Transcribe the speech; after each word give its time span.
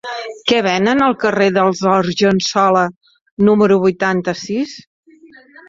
Què 0.51 0.61
venen 0.67 1.03
al 1.07 1.13
carrer 1.23 1.49
dels 1.57 1.83
Argensola 1.97 2.87
número 3.51 3.81
vuitanta-sis? 3.87 4.77